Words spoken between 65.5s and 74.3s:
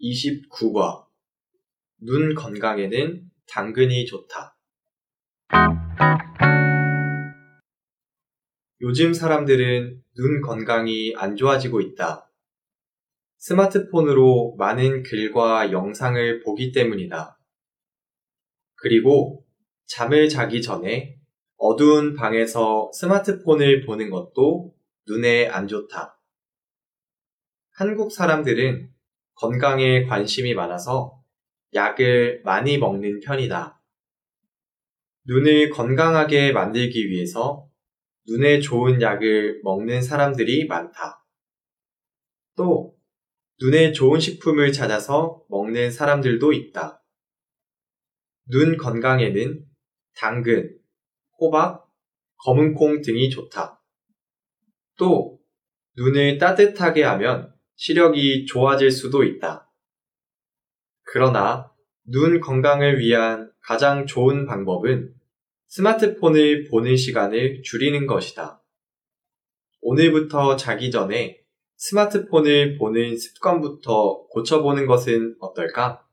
스마트폰을 보는 시간을 줄이는 것이다. 오늘부터 자기 전에 스마트폰을 보는 습관부터